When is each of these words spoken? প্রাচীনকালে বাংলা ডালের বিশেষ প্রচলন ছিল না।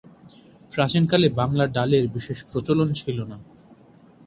প্রাচীনকালে 0.71 1.27
বাংলা 1.29 1.65
ডালের 1.67 2.05
বিশেষ 2.07 2.39
প্রচলন 2.51 2.89
ছিল 2.93 3.17
না। 3.23 3.37